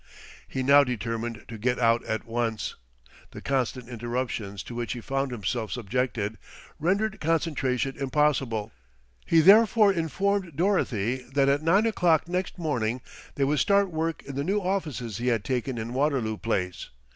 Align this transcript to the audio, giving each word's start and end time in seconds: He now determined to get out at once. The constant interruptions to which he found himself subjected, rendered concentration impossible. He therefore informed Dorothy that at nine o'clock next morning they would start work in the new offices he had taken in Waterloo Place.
He 0.47 0.63
now 0.63 0.83
determined 0.83 1.45
to 1.47 1.59
get 1.59 1.77
out 1.77 2.03
at 2.05 2.25
once. 2.25 2.73
The 3.29 3.39
constant 3.39 3.87
interruptions 3.87 4.63
to 4.63 4.73
which 4.73 4.93
he 4.93 4.99
found 4.99 5.31
himself 5.31 5.71
subjected, 5.71 6.39
rendered 6.79 7.19
concentration 7.21 7.95
impossible. 7.95 8.71
He 9.27 9.41
therefore 9.41 9.93
informed 9.93 10.55
Dorothy 10.55 11.17
that 11.35 11.49
at 11.49 11.61
nine 11.61 11.85
o'clock 11.85 12.27
next 12.27 12.57
morning 12.57 13.01
they 13.35 13.43
would 13.43 13.59
start 13.59 13.91
work 13.91 14.23
in 14.23 14.33
the 14.35 14.43
new 14.43 14.57
offices 14.57 15.19
he 15.19 15.27
had 15.27 15.43
taken 15.45 15.77
in 15.77 15.93
Waterloo 15.93 16.37
Place. 16.37 16.89